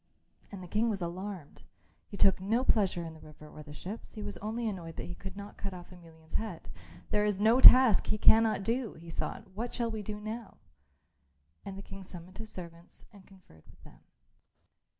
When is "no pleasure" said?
2.41-3.03